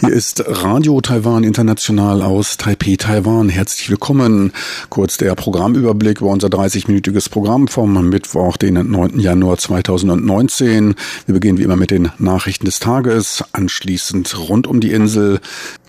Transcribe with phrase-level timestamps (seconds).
[0.00, 3.50] Hier ist Radio Taiwan International aus Taipei, Taiwan.
[3.50, 4.50] Herzlich willkommen.
[4.88, 9.20] Kurz der Programmüberblick über unser 30-minütiges Programm vom Mittwoch, den 9.
[9.20, 10.94] Januar 2019.
[11.26, 15.38] Wir beginnen wie immer mit den Nachrichten des Tages, anschließend rund um die Insel.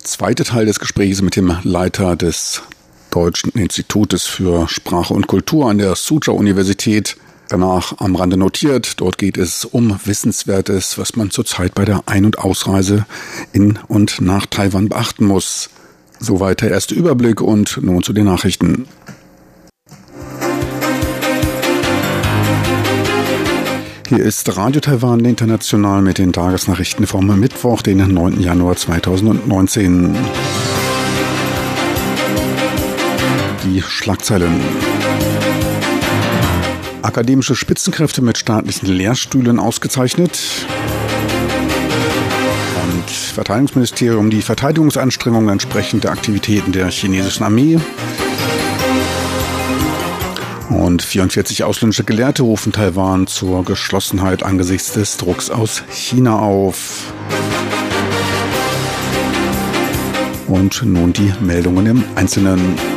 [0.03, 2.63] Zweite Teil des Gesprächs mit dem Leiter des
[3.11, 7.15] Deutschen Institutes für Sprache und Kultur an der Suzhou Universität,
[7.51, 8.99] danach am Rande notiert.
[9.01, 13.05] Dort geht es um Wissenswertes, was man zurzeit bei der Ein- und Ausreise
[13.51, 15.69] in und nach Taiwan beachten muss.
[16.19, 18.87] Soweit der erste Überblick und nun zu den Nachrichten.
[24.07, 28.41] Hier ist Radio Taiwan International mit den Tagesnachrichten vom Mittwoch, den 9.
[28.41, 30.15] Januar 2019.
[33.63, 34.59] Die Schlagzeilen.
[37.01, 40.39] Akademische Spitzenkräfte mit staatlichen Lehrstühlen ausgezeichnet.
[42.83, 47.79] Und Verteidigungsministerium die Verteidigungsanstrengungen entsprechend der Aktivitäten der chinesischen Armee.
[50.69, 57.13] Und 44 ausländische Gelehrte rufen Taiwan zur Geschlossenheit angesichts des Drucks aus China auf.
[60.47, 62.90] Und nun die Meldungen im Einzelnen.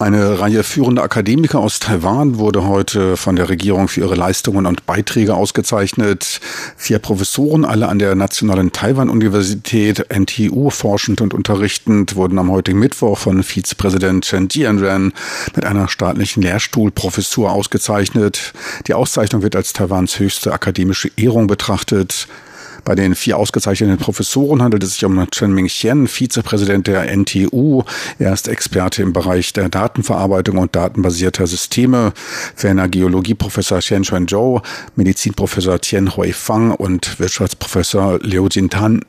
[0.00, 4.86] Eine Reihe führender Akademiker aus Taiwan wurde heute von der Regierung für ihre Leistungen und
[4.86, 6.40] Beiträge ausgezeichnet.
[6.76, 13.18] Vier Professoren, alle an der Nationalen Taiwan-Universität, NTU, forschend und unterrichtend, wurden am heutigen Mittwoch
[13.18, 15.12] von Vizepräsident Chen Jianren
[15.56, 18.52] mit einer staatlichen Lehrstuhlprofessur ausgezeichnet.
[18.86, 22.28] Die Auszeichnung wird als Taiwans höchste akademische Ehrung betrachtet.
[22.84, 27.82] Bei den vier ausgezeichneten Professoren handelt es sich um Chen Mingxian, Vizepräsident der NTU.
[28.18, 32.12] Er ist Experte im Bereich der Datenverarbeitung und datenbasierter Systeme.
[32.54, 34.60] Ferner Geologieprofessor Xian Chuanzhou,
[34.96, 39.04] Medizinprofessor Tian Hui Fang und Wirtschaftsprofessor Liu Jintan.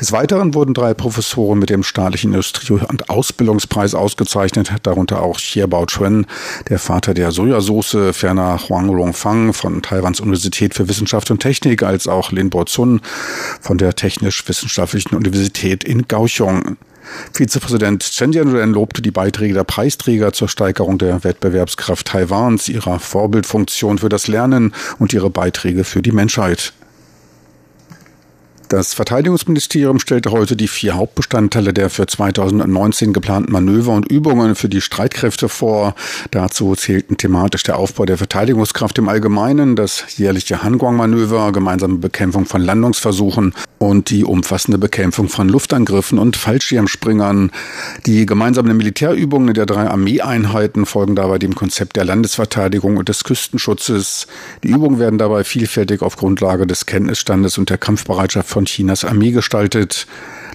[0.00, 5.66] Des Weiteren wurden drei Professoren mit dem staatlichen Industrie- und Ausbildungspreis ausgezeichnet, darunter auch Xie
[5.66, 6.26] Bao Chuen,
[6.68, 12.08] der Vater der Sojasauce, ferner Huang Rongfang von Taiwans Universität für Wissenschaft und Technik, als
[12.08, 13.00] auch Lin Bo Zun
[13.60, 16.76] von der Technisch-Wissenschaftlichen Universität in Kaohsiung.
[17.32, 23.98] Vizepräsident Chen Jianren lobte die Beiträge der Preisträger zur Steigerung der Wettbewerbskraft Taiwans, ihrer Vorbildfunktion
[23.98, 26.72] für das Lernen und ihre Beiträge für die Menschheit.
[28.72, 34.70] Das Verteidigungsministerium stellte heute die vier Hauptbestandteile der für 2019 geplanten Manöver und Übungen für
[34.70, 35.94] die Streitkräfte vor.
[36.30, 42.62] Dazu zählten thematisch der Aufbau der Verteidigungskraft im Allgemeinen, das jährliche Hangguang-Manöver, gemeinsame Bekämpfung von
[42.62, 47.50] Landungsversuchen und die umfassende Bekämpfung von Luftangriffen und Fallschirmspringern.
[48.06, 54.28] Die gemeinsamen Militärübungen der drei Armeeeinheiten folgen dabei dem Konzept der Landesverteidigung und des Küstenschutzes.
[54.62, 59.30] Die Übungen werden dabei vielfältig auf Grundlage des Kenntnisstandes und der Kampfbereitschaft von Chinas Armee
[59.30, 60.06] gestaltet.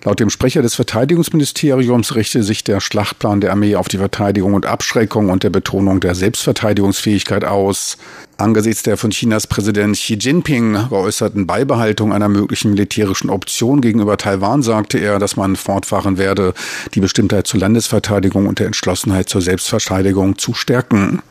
[0.04, 4.66] Laut dem Sprecher des Verteidigungsministeriums richte sich der Schlachtplan der Armee auf die Verteidigung und
[4.66, 7.98] Abschreckung und der Betonung der Selbstverteidigungsfähigkeit aus.
[8.38, 14.62] Angesichts der von Chinas Präsident Xi Jinping geäußerten Beibehaltung einer möglichen militärischen Option gegenüber Taiwan
[14.62, 16.54] sagte er, dass man fortfahren werde,
[16.94, 21.22] die Bestimmtheit zur Landesverteidigung und der Entschlossenheit zur Selbstverteidigung zu stärken.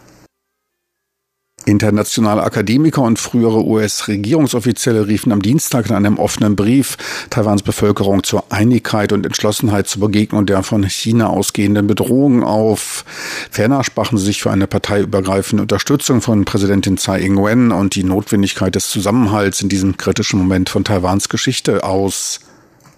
[1.66, 6.96] Internationale Akademiker und frühere US-Regierungsoffizielle riefen am Dienstag in einem offenen Brief
[7.28, 13.04] Taiwans Bevölkerung zur Einigkeit und Entschlossenheit zur Begegnung der von China ausgehenden Bedrohungen auf.
[13.50, 18.74] Ferner sprachen sie sich für eine parteiübergreifende Unterstützung von Präsidentin Tsai Ing-wen und die Notwendigkeit
[18.74, 22.40] des Zusammenhalts in diesem kritischen Moment von Taiwans Geschichte aus.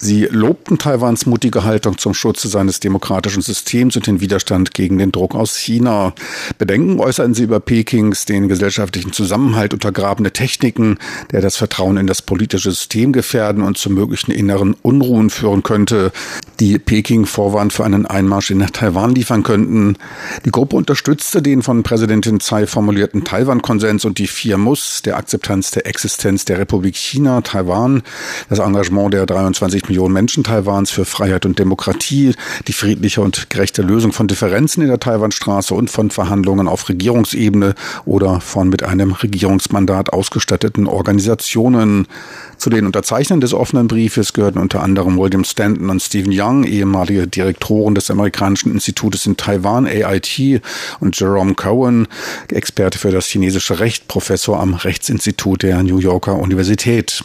[0.00, 5.10] Sie lobten Taiwans mutige Haltung zum Schutze seines demokratischen Systems und den Widerstand gegen den
[5.10, 6.14] Druck aus China.
[6.56, 10.98] Bedenken äußerten sie über Pekings den gesellschaftlichen Zusammenhalt untergrabene Techniken,
[11.32, 16.12] der das Vertrauen in das politische System gefährden und zu möglichen inneren Unruhen führen könnte,
[16.60, 19.96] die Peking Vorwand für einen Einmarsch in Taiwan liefern könnten.
[20.44, 25.72] Die Gruppe unterstützte den von Präsidentin Tsai formulierten Taiwan-Konsens und die vier Muss der Akzeptanz
[25.72, 28.02] der Existenz der Republik China, Taiwan,
[28.48, 32.34] das Engagement der 23 1,8 Millionen Menschen Taiwans für Freiheit und Demokratie,
[32.66, 37.74] die friedliche und gerechte Lösung von Differenzen in der Taiwanstraße und von Verhandlungen auf Regierungsebene
[38.04, 42.06] oder von mit einem Regierungsmandat ausgestatteten Organisationen.
[42.56, 47.26] Zu den Unterzeichnern des offenen Briefes gehörten unter anderem William Stanton und Stephen Young, ehemalige
[47.26, 50.60] Direktoren des amerikanischen Institutes in Taiwan, AIT,
[51.00, 52.08] und Jerome Cohen,
[52.52, 57.22] Experte für das chinesische Recht, Professor am Rechtsinstitut der New Yorker Universität.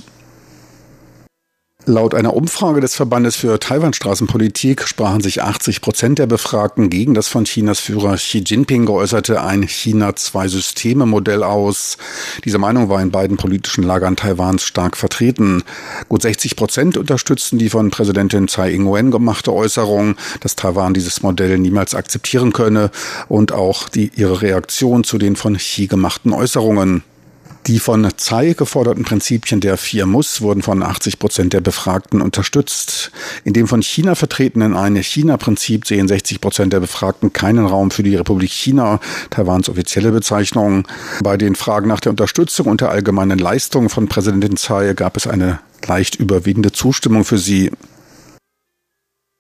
[1.86, 7.28] Laut einer Umfrage des Verbandes für Taiwan-Straßenpolitik sprachen sich 80 Prozent der Befragten gegen das
[7.28, 11.98] von Chinas Führer Xi Jinping geäußerte ein China-Zwei-Systeme-Modell aus.
[12.46, 15.64] Diese Meinung war in beiden politischen Lagern Taiwans stark vertreten.
[16.08, 21.60] Gut 60 Prozent unterstützten die von Präsidentin Tsai Ing-wen gemachte Äußerung, dass Taiwan dieses Modell
[21.60, 22.92] niemals akzeptieren könne
[23.28, 27.04] und auch die, ihre Reaktion zu den von Xi gemachten Äußerungen.
[27.68, 33.12] Die von Tsai geforderten Prinzipien der vier Muss wurden von 80 Prozent der Befragten unterstützt.
[33.46, 38.04] In dem von China vertretenen eine China-Prinzip sehen 60 Prozent der Befragten keinen Raum für
[38.04, 39.00] die Republik China,
[39.30, 40.86] Taiwans offizielle Bezeichnung.
[41.24, 45.26] Bei den Fragen nach der Unterstützung und der allgemeinen Leistung von Präsidentin Tsai gab es
[45.26, 47.72] eine leicht überwiegende Zustimmung für sie.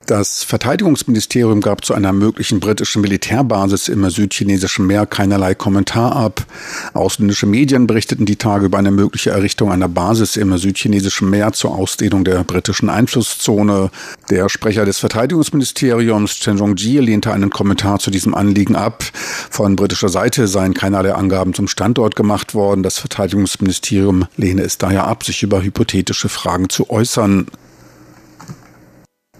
[0.06, 6.46] Das Verteidigungsministerium gab zu einer möglichen britischen Militärbasis im südchinesischen Meer keinerlei Kommentar ab.
[6.94, 11.74] Ausländische Medien berichteten die Tage über eine mögliche Errichtung einer Basis im südchinesischen Meer zur
[11.74, 13.92] Ausdehnung der britischen Einflusszone.
[14.30, 19.06] Der Sprecher des Verteidigungsministeriums, Chen Zhongji, lehnte einen Kommentar zu diesem Anliegen ab.
[19.14, 22.84] Von britischer Seite seien keinerlei Angaben zum Standort gemacht worden.
[22.84, 27.48] Das Verteidigungsministerium lehne es daher ab, sich über hypothetische Fragen zu äußern.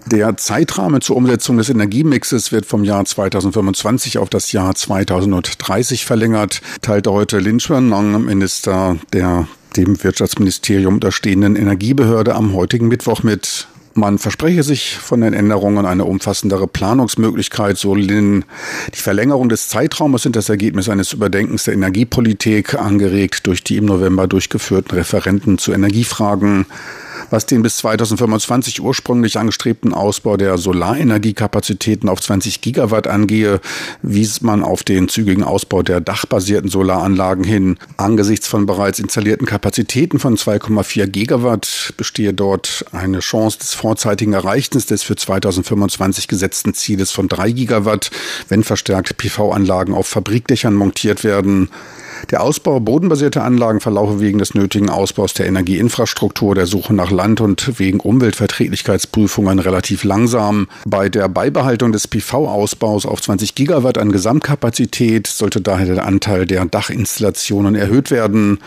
[0.06, 6.60] Der Zeitrahmen zur Umsetzung des Energiemixes wird vom Jahr 2025 auf das Jahr 2030 verlängert,
[6.82, 13.66] teilte heute Lin Chuanong, Minister der dem Wirtschaftsministerium unterstehenden Energiebehörde am heutigen Mittwoch mit.
[13.94, 18.44] Man verspreche sich von den Änderungen eine umfassendere Planungsmöglichkeit, so Lin.
[18.92, 23.86] Die Verlängerung des Zeitraumes sind das Ergebnis eines Überdenkens der Energiepolitik, angeregt durch die im
[23.86, 26.66] November durchgeführten Referenten zu Energiefragen
[27.30, 33.60] was den bis 2025 ursprünglich angestrebten Ausbau der Solarenergiekapazitäten auf 20 Gigawatt angehe,
[34.02, 37.76] wies man auf den zügigen Ausbau der dachbasierten Solaranlagen hin.
[37.96, 44.86] Angesichts von bereits installierten Kapazitäten von 2,4 Gigawatt bestehe dort eine Chance des vorzeitigen Erreichens
[44.86, 48.10] des für 2025 gesetzten Zieles von 3 Gigawatt,
[48.48, 51.68] wenn verstärkt PV-Anlagen auf Fabrikdächern montiert werden.
[52.30, 57.40] Der Ausbau bodenbasierter Anlagen verlaufe wegen des nötigen Ausbaus der Energieinfrastruktur, der Suche nach Land
[57.40, 60.68] und wegen Umweltverträglichkeitsprüfungen relativ langsam.
[60.86, 66.64] Bei der Beibehaltung des PV-Ausbaus auf 20 Gigawatt an Gesamtkapazität sollte daher der Anteil der
[66.64, 68.58] Dachinstallationen erhöht werden.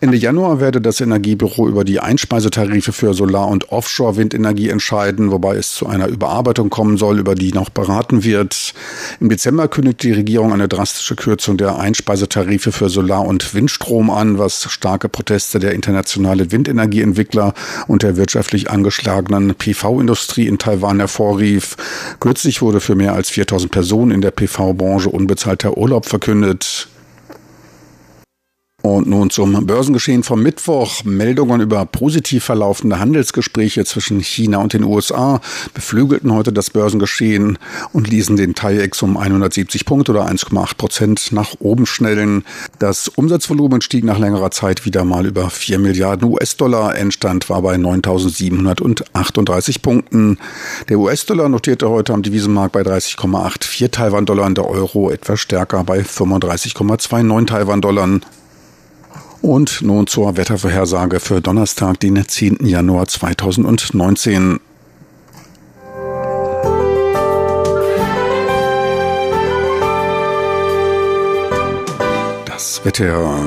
[0.00, 5.72] Ende Januar werde das Energiebüro über die Einspeisetarife für Solar- und Offshore-Windenergie entscheiden, wobei es
[5.72, 8.74] zu einer Überarbeitung kommen soll, über die noch beraten wird.
[9.20, 14.08] Im Dezember kündigt die Regierung eine drastische Kürzung der Einspeisetarife für Solar Solar- und Windstrom
[14.08, 17.52] an, was starke Proteste der internationalen Windenergieentwickler
[17.86, 21.76] und der wirtschaftlich angeschlagenen PV-Industrie in Taiwan hervorrief.
[22.18, 26.88] Kürzlich wurde für mehr als 4000 Personen in der PV-Branche unbezahlter Urlaub verkündet.
[28.84, 31.04] Und nun zum Börsengeschehen vom Mittwoch.
[31.04, 35.40] Meldungen über positiv verlaufende Handelsgespräche zwischen China und den USA
[35.72, 37.58] beflügelten heute das Börsengeschehen
[37.94, 42.44] und ließen den TAIEX um 170 Punkte oder 1,8 Prozent nach oben schnellen.
[42.78, 46.94] Das Umsatzvolumen stieg nach längerer Zeit wieder mal über 4 Milliarden US-Dollar.
[46.94, 50.36] Endstand war bei 9.738 Punkten.
[50.90, 57.46] Der US-Dollar notierte heute am Devisenmarkt bei 30,84 Taiwan-Dollar, der Euro etwas stärker bei 35,29
[57.46, 58.20] Taiwan-Dollar.
[59.44, 62.64] Und nun zur Wettervorhersage für Donnerstag, den 10.
[62.64, 64.58] Januar 2019.
[72.46, 73.38] Das Wetter.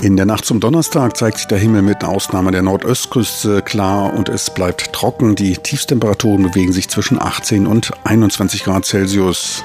[0.00, 4.30] In der Nacht zum Donnerstag zeigt sich der Himmel mit Ausnahme der Nordöstküste klar und
[4.30, 5.34] es bleibt trocken.
[5.34, 9.62] Die Tiefstemperaturen bewegen sich zwischen 18 und 21 Grad Celsius.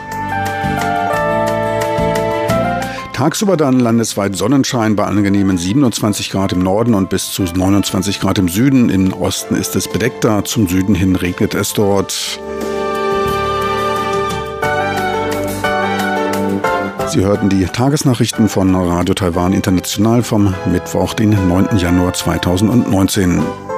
[3.19, 8.37] Tagsüber dann landesweit Sonnenschein bei angenehmen 27 Grad im Norden und bis zu 29 Grad
[8.37, 8.89] im Süden.
[8.89, 12.39] Im Osten ist es bedeckter, zum Süden hin regnet es dort.
[17.09, 21.77] Sie hörten die Tagesnachrichten von Radio Taiwan International vom Mittwoch, den 9.
[21.77, 23.68] Januar 2019.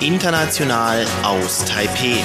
[0.00, 2.18] international aus Taipeh.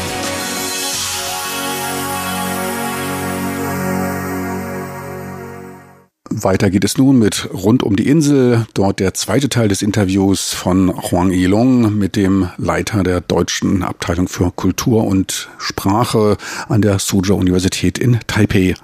[6.30, 8.66] Weiter geht es nun mit Rund um die Insel.
[8.74, 14.28] Dort der zweite Teil des Interviews von Huang Yilong mit dem Leiter der deutschen Abteilung
[14.28, 18.76] für Kultur und Sprache an der Suzhou Universität in Taipei.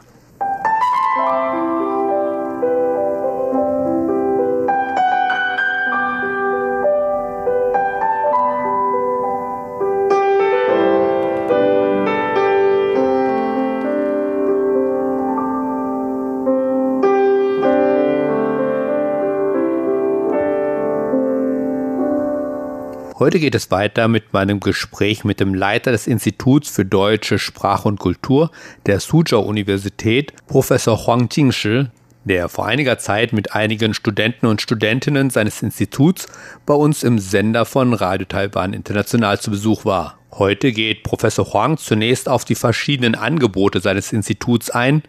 [23.25, 27.87] Heute geht es weiter mit meinem Gespräch mit dem Leiter des Instituts für deutsche Sprache
[27.87, 28.51] und Kultur
[28.85, 31.87] der Suzhou Universität, Professor Huang Jingshi,
[32.23, 36.27] der vor einiger Zeit mit einigen Studenten und Studentinnen seines Instituts
[36.67, 40.19] bei uns im Sender von Radio Taiwan International zu Besuch war.
[40.31, 45.01] Heute geht Professor Huang zunächst auf die verschiedenen Angebote seines Instituts ein,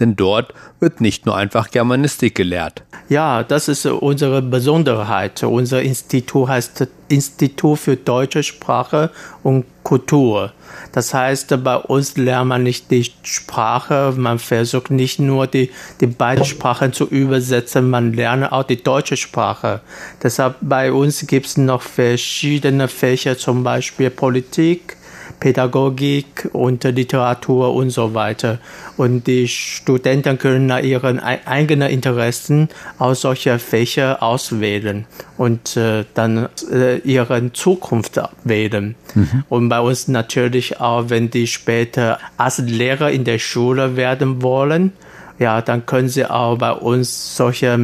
[0.00, 2.82] denn dort wird nicht nur einfach Germanistik gelehrt.
[3.08, 5.42] Ja, das ist unsere Besonderheit.
[5.42, 9.10] Unser Institut heißt Institut für deutsche Sprache
[9.42, 10.52] und Kultur.
[10.92, 16.06] Das heißt, bei uns lernt man nicht die Sprache, man versucht nicht nur die, die
[16.06, 19.80] beiden Sprachen zu übersetzen, man lernt auch die deutsche Sprache.
[20.22, 24.96] Deshalb bei uns gibt es noch verschiedene Fächer, zum Beispiel Politik,
[25.40, 28.58] Pädagogik und Literatur und so weiter.
[28.96, 32.68] Und die Studenten können nach ihren eigenen Interessen
[32.98, 35.06] aus solcher Fächer auswählen
[35.36, 38.94] und äh, dann äh, ihre Zukunft wählen.
[39.14, 39.44] Mhm.
[39.48, 44.92] Und bei uns natürlich auch, wenn die später als Lehrer in der Schule werden wollen,
[45.38, 47.78] ja, dann können sie auch bei uns solche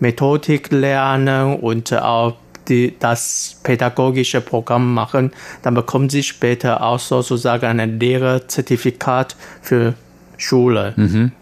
[0.00, 2.36] Methodik lernen und auch
[2.68, 5.32] die das pädagogische Programm machen,
[5.62, 9.94] dann bekommen sie später auch sozusagen ein Lehrerzertifikat für
[10.36, 10.94] Schule.
[10.96, 11.32] Mhm.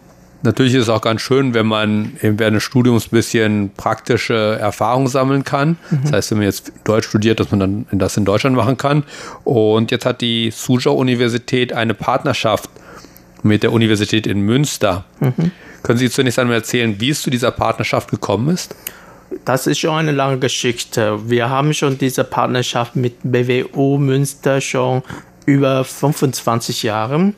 [0.43, 5.09] Natürlich ist es auch ganz schön, wenn man während des Studiums ein bisschen praktische Erfahrung
[5.09, 5.77] sammeln kann.
[5.91, 5.99] Mhm.
[6.03, 9.03] Das heißt, wenn man jetzt Deutsch studiert, dass man dann das in Deutschland machen kann.
[9.45, 12.71] Und jetzt hat die Suzhou Universität eine Partnerschaft
[13.43, 15.05] mit der Universität in Münster.
[15.21, 15.51] Mhm.
[15.83, 18.75] Können Sie zunächst einmal erzählen, wie es zu dieser Partnerschaft gekommen ist?
[19.45, 21.29] Das ist schon eine lange Geschichte.
[21.29, 25.03] Wir haben schon diese Partnerschaft mit BWU Münster schon
[25.47, 27.33] über 25 Jahre.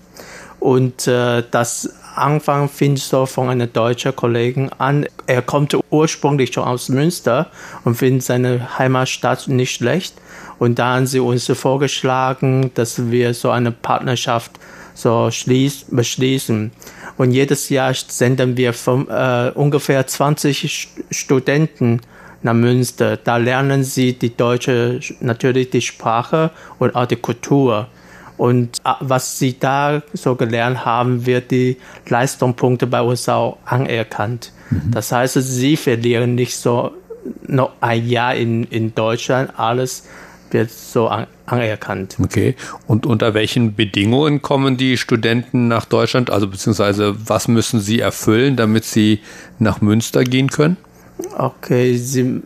[0.60, 5.06] Und äh, das Anfang fing so von einem deutschen Kollegen an.
[5.26, 7.50] Er kommt ursprünglich schon aus Münster
[7.84, 10.14] und findet seine Heimatstadt nicht schlecht.
[10.58, 14.52] Und da haben sie uns vorgeschlagen, dass wir so eine Partnerschaft
[14.94, 16.72] so schließ, beschließen.
[17.18, 22.00] Und jedes Jahr senden wir von, äh, ungefähr 20 Studenten
[22.42, 23.16] nach Münster.
[23.16, 27.88] Da lernen sie die deutsche, natürlich die Sprache und auch die Kultur.
[28.36, 31.76] Und äh, was sie da so gelernt haben, wird die
[32.08, 34.52] Leistungspunkte bei uns auch anerkannt.
[34.70, 34.92] Mhm.
[34.92, 36.92] Das heißt, sie verlieren nicht so
[37.42, 40.04] noch ein Jahr in, in Deutschland alles
[40.52, 42.16] wird so an, anerkannt.
[42.22, 42.54] Okay.
[42.86, 46.30] Und unter welchen Bedingungen kommen die Studenten nach Deutschland?
[46.30, 49.20] Also beziehungsweise was müssen sie erfüllen, damit sie
[49.58, 50.76] nach Münster gehen können?
[51.36, 52.42] Okay, sie,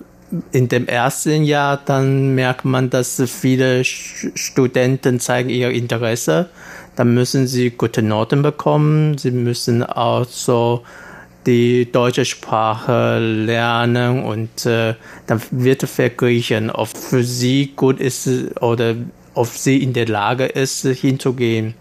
[0.52, 6.49] in dem ersten Jahr dann merkt man, dass viele Studenten zeigen ihr Interesse.
[6.97, 9.16] Dann müssen sie gute Noten bekommen.
[9.18, 10.82] Sie müssen auch so
[11.46, 14.94] die deutsche Sprache lernen und äh,
[15.26, 18.28] dann wird verglichen, ob für sie gut ist
[18.61, 18.94] oder
[19.34, 21.75] ob sie in der Lage ist, hinzugehen.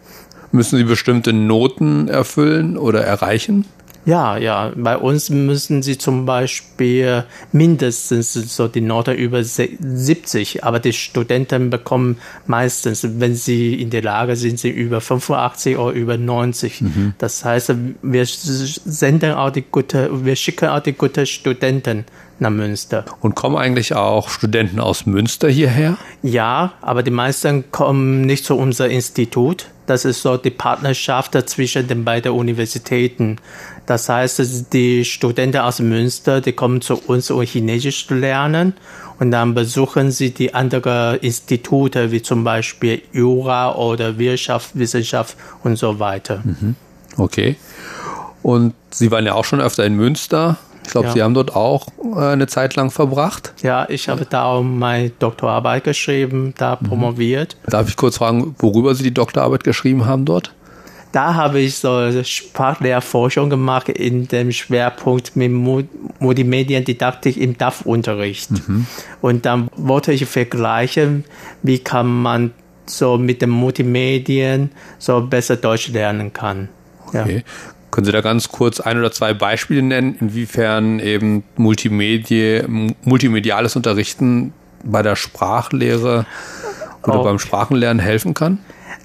[0.51, 3.65] Müssen sie bestimmte Noten erfüllen oder erreichen?
[4.05, 4.71] Ja, ja.
[4.75, 11.69] Bei uns müssen sie zum Beispiel mindestens so die Note über 70, aber die Studenten
[11.69, 12.17] bekommen
[12.47, 16.81] meistens, wenn sie in der Lage sind, sie über 85 oder über 90.
[16.81, 17.13] Mhm.
[17.17, 22.05] Das heißt, wir senden auch die gute, wir schicken auch die guten Studenten
[22.39, 23.05] nach Münster.
[23.21, 25.97] Und kommen eigentlich auch Studenten aus Münster hierher?
[26.23, 29.67] Ja, aber die meisten kommen nicht zu unserem Institut.
[29.91, 33.39] Das ist so die Partnerschaft zwischen den beiden Universitäten.
[33.85, 38.71] Das heißt, die Studenten aus Münster, die kommen zu uns, um Chinesisch zu lernen.
[39.19, 45.75] Und dann besuchen sie die anderen Institute, wie zum Beispiel Jura oder Wirtschaft, Wissenschaft und
[45.75, 46.39] so weiter.
[46.41, 46.75] Mhm.
[47.17, 47.57] Okay.
[48.43, 50.55] Und Sie waren ja auch schon öfter in Münster.
[50.91, 51.13] Ich glaube, ja.
[51.13, 53.53] Sie haben dort auch äh, eine Zeit lang verbracht.
[53.63, 56.85] Ja, ich habe da auch meine Doktorarbeit geschrieben, da mhm.
[56.85, 57.55] promoviert.
[57.65, 60.53] Darf ich kurz fragen, worüber Sie die Doktorarbeit geschrieben haben dort?
[61.13, 65.51] da habe ich so Sprachlehrforschung gemacht in dem Schwerpunkt mit
[66.19, 68.51] Multimediendidaktik im DAF-Unterricht.
[68.51, 68.85] Mhm.
[69.21, 71.25] Und dann wollte ich vergleichen,
[71.63, 72.51] wie kann man
[72.85, 76.69] so mit den Multimedien so besser Deutsch lernen kann.
[77.13, 77.37] Okay.
[77.37, 77.41] Ja.
[77.91, 82.63] Können Sie da ganz kurz ein oder zwei Beispiele nennen, inwiefern eben Multimedie,
[83.03, 84.53] multimediales Unterrichten
[84.83, 86.25] bei der Sprachlehre
[87.03, 87.23] oder okay.
[87.23, 88.59] beim Sprachenlernen helfen kann?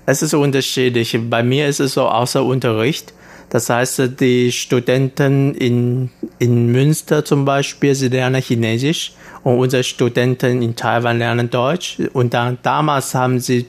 [0.07, 1.19] Es ist unterschiedlich.
[1.29, 3.13] Bei mir ist es so außer Unterricht.
[3.51, 10.63] Das heißt, die Studenten in, in Münster zum Beispiel, sie lernen Chinesisch und unsere Studenten
[10.63, 11.99] in Taiwan lernen Deutsch.
[12.13, 13.67] Und dann damals haben sie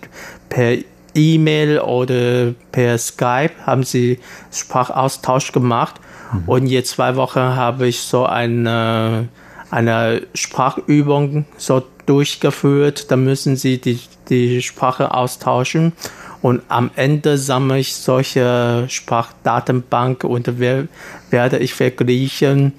[0.49, 0.77] per
[1.17, 4.19] E-Mail oder per Skype haben sie
[4.51, 5.95] Sprachaustausch gemacht.
[6.31, 6.43] Mhm.
[6.45, 9.27] Und jetzt zwei Wochen habe ich so eine,
[9.71, 13.11] eine Sprachübung so durchgeführt.
[13.11, 15.93] Da müssen sie die, die Sprache austauschen.
[16.41, 22.73] Und am Ende sammle ich solche Sprachdatenbank und werde ich vergleichen,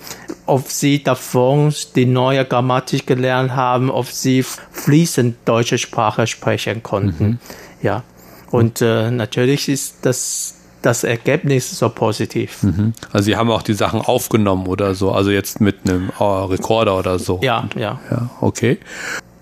[0.47, 7.25] ob sie davon die neue Grammatik gelernt haben, ob sie fließend deutsche Sprache sprechen konnten.
[7.25, 7.39] Mhm.
[7.83, 8.05] Ja.
[8.51, 12.63] Und äh, natürlich ist das das Ergebnis so positiv.
[12.63, 12.93] Mhm.
[13.13, 16.97] Also Sie haben auch die Sachen aufgenommen oder so, also jetzt mit einem oh, Rekorder
[16.97, 17.41] oder so.
[17.43, 18.01] Ja, ja.
[18.11, 18.79] Ja, okay.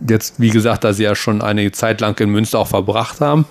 [0.07, 3.47] Jetzt, wie gesagt, da Sie ja schon eine Zeit lang in Münster auch verbracht haben,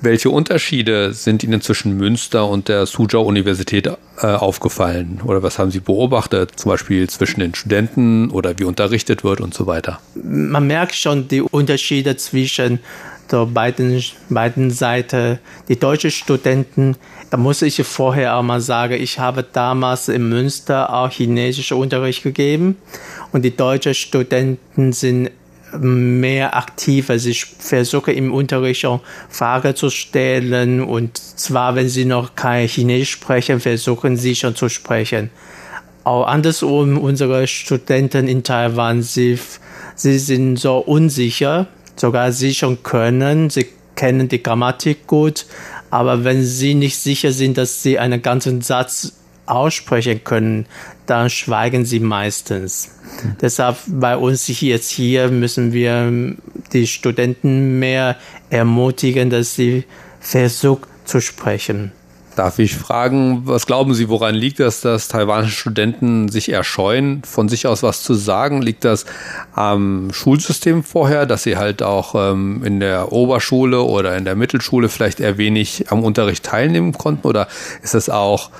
[0.00, 5.20] welche Unterschiede sind Ihnen zwischen Münster und der Suzhou-Universität äh, aufgefallen?
[5.24, 9.54] Oder was haben Sie beobachtet, zum Beispiel zwischen den Studenten oder wie unterrichtet wird und
[9.54, 10.00] so weiter?
[10.22, 12.80] Man merkt schon die Unterschiede zwischen
[13.30, 15.38] der beiden, beiden Seiten.
[15.68, 16.96] Die deutschen Studenten,
[17.30, 22.22] da muss ich vorher auch mal sagen, ich habe damals in Münster auch chinesischen Unterricht
[22.22, 22.76] gegeben
[23.32, 25.30] und die deutschen Studenten sind
[25.78, 27.10] mehr aktiv.
[27.10, 32.68] Also ich versuche im Unterricht schon Fragen zu stellen und zwar, wenn sie noch kein
[32.68, 35.30] Chinesisch sprechen, versuchen sie schon zu sprechen.
[36.04, 39.38] Auch andersrum, unsere Studenten in Taiwan, sie,
[39.94, 41.66] sie sind so unsicher,
[41.96, 45.46] sogar sie schon können, sie kennen die Grammatik gut,
[45.90, 49.12] aber wenn sie nicht sicher sind, dass sie einen ganzen Satz
[49.46, 50.66] aussprechen können,
[51.06, 52.90] dann schweigen sie meistens.
[53.22, 53.36] Mhm.
[53.40, 56.36] Deshalb bei uns jetzt hier müssen wir
[56.72, 58.16] die Studenten mehr
[58.50, 59.84] ermutigen, dass sie
[60.20, 61.92] versuchen zu sprechen.
[62.36, 67.48] Darf ich fragen, was glauben Sie, woran liegt das, dass taiwanische Studenten sich erscheuen, von
[67.48, 68.60] sich aus was zu sagen?
[68.60, 69.06] Liegt das
[69.52, 74.88] am Schulsystem vorher, dass sie halt auch ähm, in der Oberschule oder in der Mittelschule
[74.88, 77.28] vielleicht eher wenig am Unterricht teilnehmen konnten?
[77.28, 77.46] Oder
[77.82, 78.50] ist das auch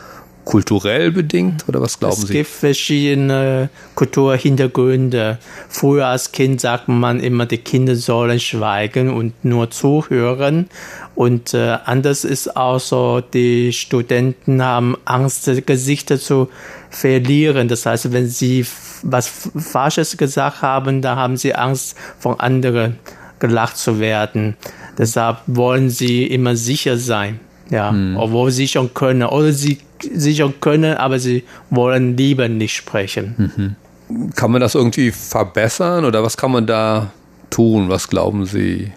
[0.45, 2.27] kulturell bedingt oder was glauben es Sie?
[2.27, 5.39] Es gibt verschiedene Kulturhintergründe.
[5.69, 10.69] Früher als Kind sagt man immer, die Kinder sollen schweigen und nur zuhören.
[11.15, 16.49] Und äh, anders ist auch so, die Studenten haben Angst, Gesichter zu
[16.91, 17.69] verlieren.
[17.69, 18.67] Das heißt, wenn sie
[19.03, 22.99] was Falsches gesagt haben, da haben sie Angst, von anderen
[23.39, 24.57] gelacht zu werden.
[24.97, 27.41] Deshalb wollen sie immer sicher sein.
[27.71, 28.17] Ja, hm.
[28.17, 29.23] obwohl sie schon können.
[29.23, 29.79] Oder sie
[30.13, 33.77] sie schon können, aber sie wollen lieber nicht sprechen.
[34.09, 34.33] Mhm.
[34.35, 37.11] Kann man das irgendwie verbessern oder was kann man da
[37.51, 37.89] tun?
[37.89, 38.93] Was glauben Sie?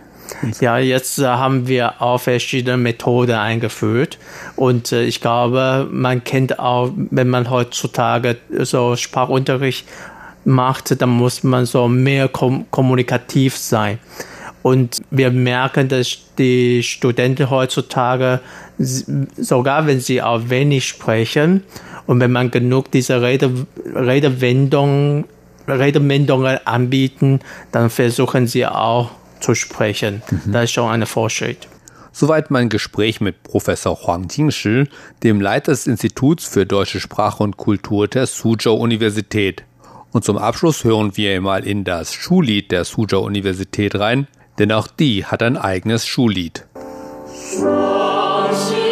[0.59, 4.17] Ja, jetzt äh, haben wir auch verschiedene Methoden eingeführt
[4.57, 9.87] und äh, ich glaube, man kennt auch, wenn man heutzutage so Sprachunterricht
[10.43, 13.99] macht, dann muss man so mehr kom kommunikativ sein.
[14.67, 18.41] Und wir merken, dass die Studenten heutzutage,
[18.77, 21.63] sogar wenn sie auch wenig sprechen
[22.05, 25.23] und wenn man genug dieser Rede, Redewendungen,
[25.69, 27.39] Redewendungen anbieten,
[27.71, 30.21] dann versuchen sie auch zu sprechen.
[30.29, 30.51] Mhm.
[30.51, 31.69] Das ist schon ein Fortschritt.
[32.11, 34.89] Soweit mein Gespräch mit Professor Huang Jingshi,
[35.23, 39.63] dem Leiter des Instituts für deutsche Sprache und Kultur der Suzhou Universität.
[40.11, 44.27] Und zum Abschluss hören wir mal in das Schullied der Suzhou Universität rein,
[44.59, 46.65] denn auch die hat ein eigenes Schullied.
[47.59, 48.86] Herzlich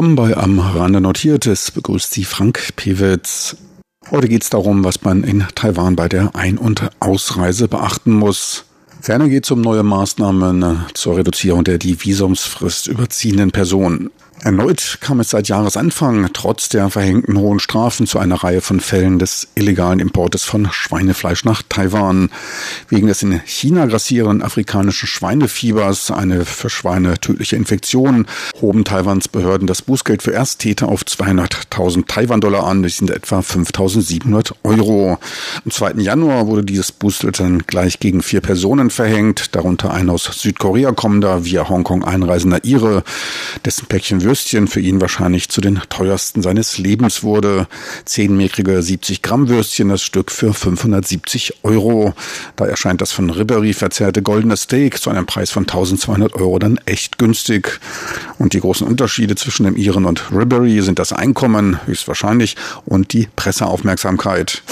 [0.00, 1.72] willkommen bei Am Rande Notiertes.
[1.72, 3.58] Begrüßt Sie Frank Pewitz.
[4.10, 8.64] Heute geht es darum, was man in Taiwan bei der Ein- und Ausreise beachten muss.
[9.02, 14.08] Ferner geht es um neue Maßnahmen zur Reduzierung der die Visumsfrist überziehenden Personen.
[14.42, 19.18] Erneut kam es seit Jahresanfang trotz der verhängten hohen Strafen zu einer Reihe von Fällen
[19.18, 22.30] des illegalen Importes von Schweinefleisch nach Taiwan.
[22.88, 28.26] Wegen des in China grassierenden afrikanischen Schweinefiebers, eine für Schweine tödliche Infektion,
[28.62, 32.82] hoben Taiwans Behörden das Bußgeld für Ersttäter auf 200.000 Taiwan-Dollar an.
[32.82, 35.18] Das sind etwa 5.700 Euro.
[35.66, 36.00] Am 2.
[36.02, 41.44] Januar wurde dieses Bußgeld dann gleich gegen vier Personen verhängt, darunter ein aus Südkorea kommender,
[41.44, 43.04] via Hongkong einreisender Ire,
[43.66, 47.66] dessen Päckchen Würstchen für ihn wahrscheinlich zu den teuersten seines Lebens wurde.
[48.04, 52.14] Zehnmäkrige 70 Gramm Würstchen, das Stück für 570 Euro.
[52.54, 56.78] Da erscheint das von Ribéry verzehrte goldene Steak zu einem Preis von 1200 Euro dann
[56.86, 57.80] echt günstig.
[58.38, 62.54] Und die großen Unterschiede zwischen dem Iren und Ribéry sind das Einkommen, höchstwahrscheinlich,
[62.86, 64.62] und die Presseaufmerksamkeit.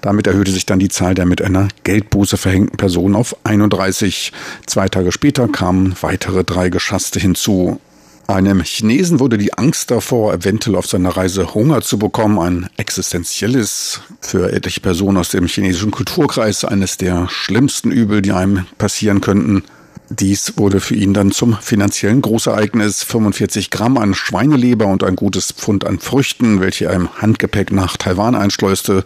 [0.00, 4.32] Damit erhöhte sich dann die Zahl der mit einer Geldbuße verhängten Personen auf 31.
[4.64, 7.80] Zwei Tage später kamen weitere drei Geschasste hinzu.
[8.28, 14.00] Einem Chinesen wurde die Angst davor, eventuell auf seiner Reise Hunger zu bekommen, ein existenzielles,
[14.20, 19.62] für etliche Personen aus dem chinesischen Kulturkreis eines der schlimmsten Übel, die einem passieren könnten.
[20.08, 23.02] Dies wurde für ihn dann zum finanziellen Großereignis.
[23.02, 27.96] 45 Gramm an Schweineleber und ein gutes Pfund an Früchten, welche er im Handgepäck nach
[27.96, 29.02] Taiwan einschleuste,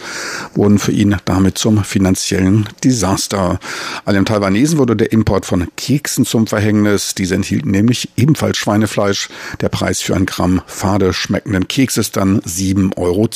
[0.54, 3.58] wurden für ihn damit zum finanziellen Desaster.
[4.04, 7.14] Allem Taiwanesen wurde der Import von Keksen zum Verhängnis.
[7.14, 9.30] Diese enthielten nämlich ebenfalls Schweinefleisch.
[9.62, 13.28] Der Preis für ein Gramm fade schmeckenden Keks ist dann 7,12 Euro.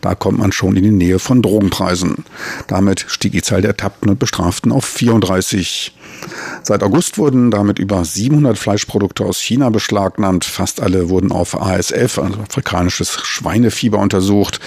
[0.00, 2.24] Da kommt man schon in die Nähe von Drogenpreisen.
[2.66, 5.92] Damit stieg die Zahl der Ertappten und Bestraften auf 34.
[6.62, 10.46] Seit August wurden damit über 700 Fleischprodukte aus China beschlagnahmt.
[10.46, 14.60] Fast alle wurden auf ASF, also afrikanisches Schweinefieber, untersucht.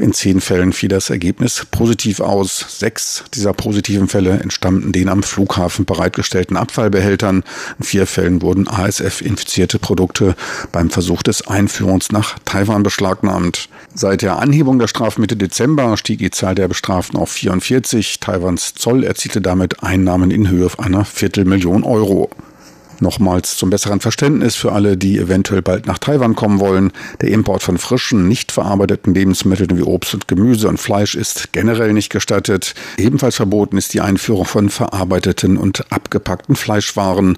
[0.00, 2.64] In zehn Fällen fiel das Ergebnis positiv aus.
[2.68, 7.44] Sechs dieser positiven Fälle entstammten den am Flughafen bereitgestellten Abfallbehältern.
[7.78, 10.34] In vier Fällen wurden ASF-infizierte Produkte
[10.72, 13.68] beim Versuch des Einführens nach Taiwan beschlagnahmt.
[13.94, 18.18] Seit der Anhebung der Strafe Mitte Dezember stieg die Zahl der Bestraften auf 44.
[18.20, 22.30] Taiwans Zoll erzielte damit Einnahmen in Höhe einer Viertelmillion Euro.
[23.00, 26.92] Nochmals zum besseren Verständnis für alle, die eventuell bald nach Taiwan kommen wollen.
[27.20, 31.92] Der Import von frischen, nicht verarbeiteten Lebensmitteln wie Obst und Gemüse und Fleisch ist generell
[31.92, 32.74] nicht gestattet.
[32.96, 37.36] Ebenfalls verboten ist die Einführung von verarbeiteten und abgepackten Fleischwaren.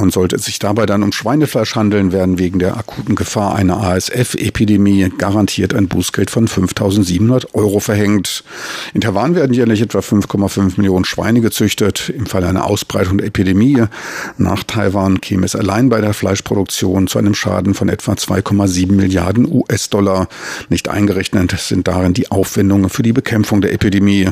[0.00, 3.78] Und sollte es sich dabei dann um Schweinefleisch handeln, werden wegen der akuten Gefahr einer
[3.78, 8.44] ASF-Epidemie garantiert ein Bußgeld von 5.700 Euro verhängt.
[8.94, 12.12] In Taiwan werden jährlich etwa 5,5 Millionen Schweine gezüchtet.
[12.16, 13.86] Im Fall einer Ausbreitung der Epidemie
[14.36, 19.50] nach Taiwan käme es allein bei der Fleischproduktion zu einem Schaden von etwa 2,7 Milliarden
[19.50, 20.28] US-Dollar.
[20.68, 24.28] Nicht eingerechnet sind darin die Aufwendungen für die Bekämpfung der Epidemie.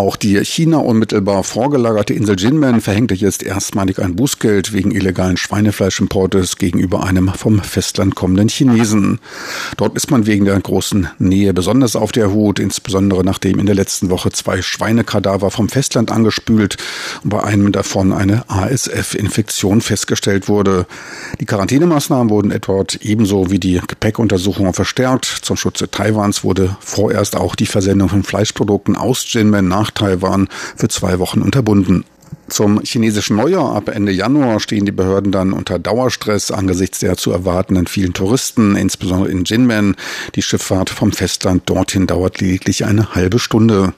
[0.00, 6.56] Auch die China unmittelbar vorgelagerte Insel Jinmen verhängte jetzt erstmalig ein Bußgeld wegen illegalen Schweinefleischimportes
[6.56, 9.20] gegenüber einem vom Festland kommenden Chinesen.
[9.76, 13.74] Dort ist man wegen der großen Nähe besonders auf der Hut, insbesondere nachdem in der
[13.74, 16.78] letzten Woche zwei Schweinekadaver vom Festland angespült
[17.22, 20.86] und bei einem davon eine ASF-Infektion festgestellt wurde.
[21.40, 25.26] Die Quarantänemaßnahmen wurden etwa ebenso wie die Gepäckuntersuchungen verstärkt.
[25.26, 30.48] Zum Schutze Taiwans wurde vorerst auch die Versendung von Fleischprodukten aus Jinmen nach nach Taiwan
[30.76, 32.04] für zwei Wochen unterbunden.
[32.48, 37.32] Zum chinesischen Neujahr ab Ende Januar stehen die Behörden dann unter Dauerstress angesichts der zu
[37.32, 39.96] erwartenden vielen Touristen, insbesondere in Jinmen.
[40.34, 43.94] Die Schifffahrt vom Festland dorthin dauert lediglich eine halbe Stunde.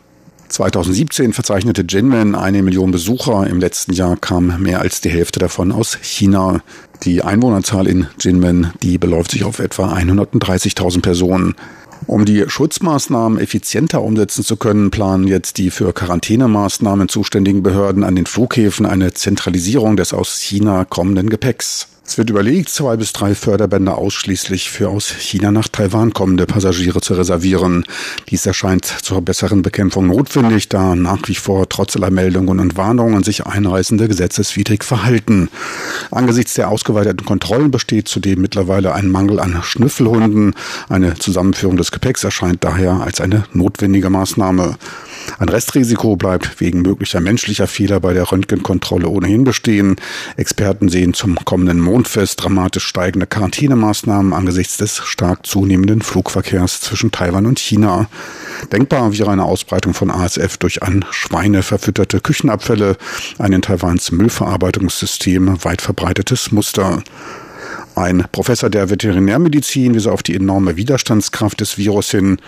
[0.48, 3.46] 2017 verzeichnete Jinmen eine Million Besucher.
[3.46, 6.60] Im letzten Jahr kam mehr als die Hälfte davon aus China.
[7.04, 11.54] Die Einwohnerzahl in Jinmen, die beläuft sich auf etwa 130.000 Personen.
[12.06, 18.16] Um die Schutzmaßnahmen effizienter umsetzen zu können, planen jetzt die für Quarantänemaßnahmen zuständigen Behörden an
[18.16, 21.88] den Flughäfen eine Zentralisierung des aus China kommenden Gepäcks.
[22.04, 27.00] Es wird überlegt, zwei bis drei Förderbänder ausschließlich für aus China nach Taiwan kommende Passagiere
[27.00, 27.84] zu reservieren.
[28.28, 33.22] Dies erscheint zur besseren Bekämpfung notwendig, da nach wie vor trotz aller Meldungen und Warnungen
[33.22, 35.48] sich Einreisende gesetzeswidrig verhalten.
[36.10, 40.54] Angesichts der ausgeweiteten Kontrollen besteht zudem mittlerweile ein Mangel an Schnüffelhunden.
[40.88, 44.76] Eine Zusammenführung des Gepäcks erscheint daher als eine notwendige Maßnahme.
[45.38, 49.96] Ein Restrisiko bleibt wegen möglicher menschlicher Fehler bei der Röntgenkontrolle ohnehin bestehen.
[50.36, 57.10] Experten sehen zum kommenden Monat fest dramatisch steigende Quarantänemaßnahmen angesichts des stark zunehmenden Flugverkehrs zwischen
[57.10, 58.08] Taiwan und China.
[58.70, 62.96] Denkbar wäre eine Ausbreitung von ASF durch an Schweine verfütterte Küchenabfälle,
[63.38, 67.02] ein in Taiwans Müllverarbeitungssystem weit verbreitetes Muster.
[67.94, 72.38] Ein Professor der Veterinärmedizin wies auf die enorme Widerstandskraft des Virus hin.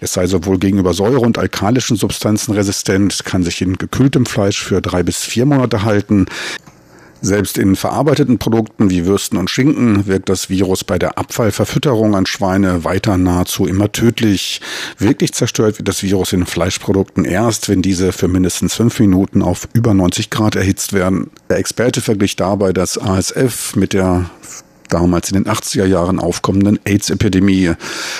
[0.00, 4.80] Es sei sowohl gegenüber Säure- und alkalischen Substanzen resistent, kann sich in gekühltem Fleisch für
[4.80, 6.26] drei bis vier Monate halten.
[7.20, 12.26] Selbst in verarbeiteten Produkten wie Würsten und Schinken wirkt das Virus bei der Abfallverfütterung an
[12.26, 14.60] Schweine weiter nahezu immer tödlich.
[14.98, 19.68] Wirklich zerstört wird das Virus in Fleischprodukten erst, wenn diese für mindestens fünf Minuten auf
[19.72, 21.30] über 90 Grad erhitzt werden.
[21.48, 24.30] Der Experte verglich dabei das ASF mit der
[24.88, 27.72] damals in den 80er Jahren aufkommenden AIDS-Epidemie.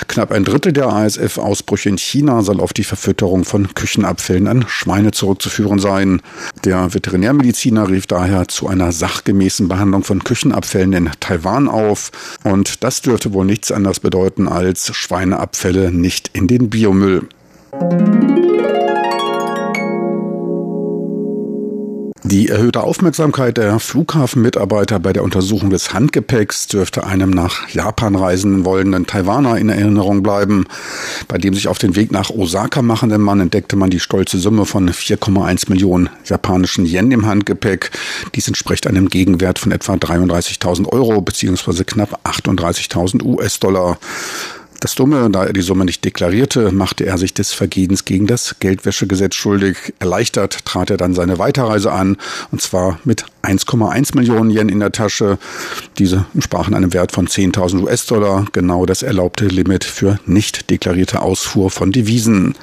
[0.07, 5.11] Knapp ein Drittel der ASF-Ausbrüche in China soll auf die Verfütterung von Küchenabfällen an Schweine
[5.11, 6.21] zurückzuführen sein.
[6.65, 12.11] Der Veterinärmediziner rief daher zu einer sachgemäßen Behandlung von Küchenabfällen in Taiwan auf.
[12.43, 17.27] Und das dürfte wohl nichts anderes bedeuten als Schweineabfälle nicht in den Biomüll.
[22.29, 28.65] Die erhöhte Aufmerksamkeit der Flughafenmitarbeiter bei der Untersuchung des Handgepäcks dürfte einem nach Japan reisen
[28.65, 30.65] wollenden Taiwaner in Erinnerung bleiben.
[31.29, 34.65] Bei dem sich auf den Weg nach Osaka machenden Mann entdeckte man die stolze Summe
[34.65, 37.91] von 4,1 Millionen japanischen Yen im Handgepäck.
[38.35, 41.85] Dies entspricht einem Gegenwert von etwa 33.000 Euro bzw.
[41.85, 43.99] knapp 38.000 US-Dollar.
[44.79, 48.57] Das Dumme, da er die Summe nicht deklarierte, machte er sich des Vergehens gegen das
[48.59, 49.95] Geldwäschegesetz schuldig.
[49.97, 52.17] Erleichtert trat er dann seine Weiterreise an,
[52.51, 55.39] und zwar mit 1,1 Millionen Yen in der Tasche.
[55.97, 61.71] Diese sprachen einem Wert von 10.000 US-Dollar, genau das erlaubte Limit für nicht deklarierte Ausfuhr
[61.71, 62.53] von Devisen.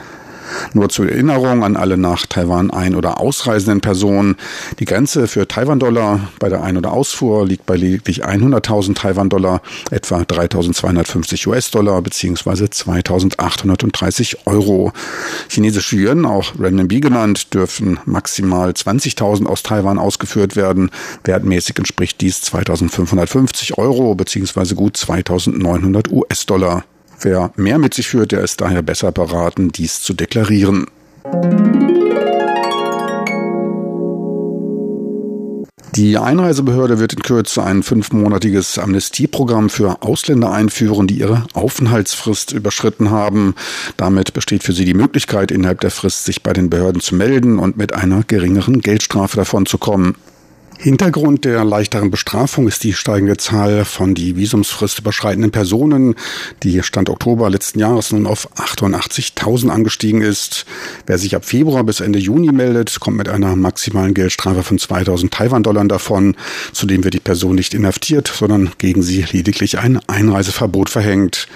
[0.73, 4.37] Nur zur Erinnerung an alle nach Taiwan ein- oder ausreisenden Personen.
[4.79, 10.23] Die Grenze für Taiwan-Dollar bei der Ein- oder Ausfuhr liegt bei lediglich 100.000 Taiwan-Dollar, etwa
[10.23, 12.65] 3.250 US-Dollar bzw.
[12.65, 14.93] 2.830 Euro.
[15.49, 20.91] Chinesische Yuan, auch Renminbi genannt, dürfen maximal 20.000 aus Taiwan ausgeführt werden.
[21.25, 24.75] Wertmäßig entspricht dies 2.550 Euro bzw.
[24.75, 26.85] gut 2.900 US-Dollar.
[27.21, 30.87] Wer mehr mit sich führt, der ist daher besser beraten, dies zu deklarieren.
[35.97, 43.11] Die Einreisebehörde wird in Kürze ein fünfmonatiges Amnestieprogramm für Ausländer einführen, die ihre Aufenthaltsfrist überschritten
[43.11, 43.55] haben.
[43.97, 47.61] Damit besteht für sie die Möglichkeit, innerhalb der Frist sich bei den Behörden zu melden
[47.61, 50.17] und mit einer geringeren Geldstrafe davonzukommen.
[50.85, 56.15] Hintergrund der leichteren Bestrafung ist die steigende Zahl von die Visumsfrist überschreitenden Personen,
[56.63, 60.67] die Stand Oktober letzten Jahres nun auf 88.000 angestiegen ist.
[61.07, 65.33] Wer sich ab Februar bis Ende Juni meldet, kommt mit einer maximalen Geldstrafe von 2000
[65.33, 66.37] Taiwan-Dollar davon.
[66.75, 71.49] Zudem wird die Person nicht inhaftiert, sondern gegen sie lediglich ein Einreiseverbot verhängt.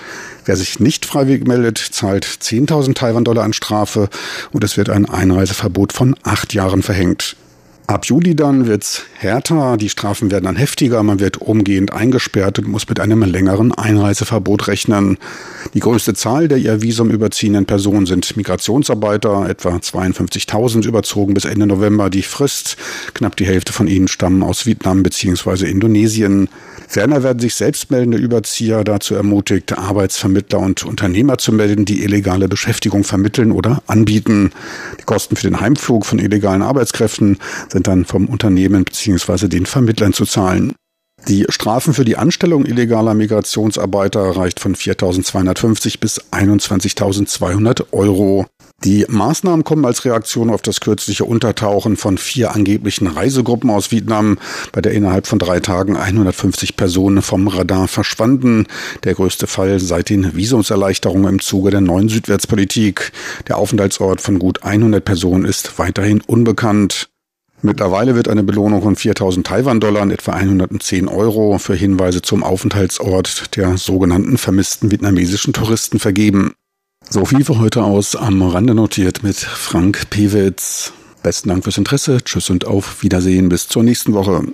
[0.46, 4.08] Wer sich nicht freiwillig meldet, zahlt 10.000 Taiwan-Dollar an Strafe
[4.52, 7.36] und es wird ein Einreiseverbot von acht Jahren verhängt.
[7.90, 12.68] Ab Juli dann wird's härter, die Strafen werden dann heftiger, man wird umgehend eingesperrt und
[12.68, 15.16] muss mit einem längeren Einreiseverbot rechnen.
[15.72, 21.66] Die größte Zahl der ihr Visum überziehenden Personen sind Migrationsarbeiter, etwa 52.000 überzogen bis Ende
[21.66, 22.76] November die Frist.
[23.14, 25.70] Knapp die Hälfte von ihnen stammen aus Vietnam bzw.
[25.70, 26.50] Indonesien.
[26.88, 33.04] Ferner werden sich selbstmeldende Überzieher dazu ermutigt, Arbeitsvermittler und Unternehmer zu melden, die illegale Beschäftigung
[33.04, 34.52] vermitteln oder anbieten.
[34.98, 37.36] Die Kosten für den Heimflug von illegalen Arbeitskräften
[37.70, 39.48] sind dann vom Unternehmen bzw.
[39.48, 40.74] den Vermittlern zu zahlen.
[41.26, 48.46] Die Strafen für die Anstellung illegaler Migrationsarbeiter reicht von 4.250 bis 21.200 Euro.
[48.84, 54.38] Die Maßnahmen kommen als Reaktion auf das kürzliche Untertauchen von vier angeblichen Reisegruppen aus Vietnam,
[54.70, 58.66] bei der innerhalb von drei Tagen 150 Personen vom Radar verschwanden.
[59.02, 63.10] Der größte Fall seit den Visumserleichterungen im Zuge der neuen Südwärtspolitik.
[63.48, 67.08] Der Aufenthaltsort von gut 100 Personen ist weiterhin unbekannt.
[67.60, 73.76] Mittlerweile wird eine Belohnung von 4000 Taiwan-Dollar, etwa 110 Euro, für Hinweise zum Aufenthaltsort der
[73.76, 76.54] sogenannten vermissten vietnamesischen Touristen vergeben.
[77.10, 80.92] So viel für heute aus am Rande notiert mit Frank Pewitz.
[81.22, 82.18] Besten Dank fürs Interesse.
[82.22, 83.48] Tschüss und auf Wiedersehen.
[83.48, 84.44] Bis zur nächsten Woche.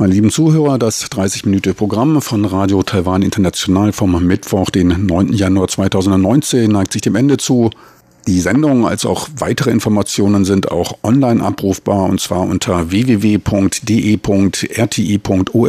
[0.00, 5.32] Meine lieben Zuhörer, das 30-Minute-Programm von Radio Taiwan International vom Mittwoch, den 9.
[5.32, 7.70] Januar 2019, neigt sich dem Ende zu.
[8.28, 15.68] Die Sendung als auch weitere Informationen sind auch online abrufbar und zwar unter www.de.rti.org.tv